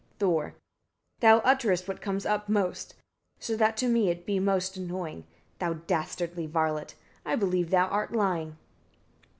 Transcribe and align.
Thor. 0.17 0.55
49. 1.19 1.19
Thou 1.19 1.37
utterest 1.47 1.87
what 1.87 2.01
comes 2.01 2.25
upmost, 2.25 2.95
so 3.39 3.55
that 3.55 3.77
to 3.77 3.87
me 3.87 4.09
it 4.09 4.25
be 4.25 4.39
most 4.39 4.75
annoying, 4.75 5.27
thou 5.59 5.73
dastardly 5.73 6.47
varlet! 6.47 6.95
I 7.23 7.35
believe 7.35 7.69
thou 7.69 7.85
art 7.85 8.11
lying. 8.11 8.57